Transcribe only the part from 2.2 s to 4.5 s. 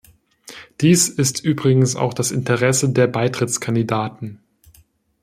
Interesse der Beitrittskandidaten.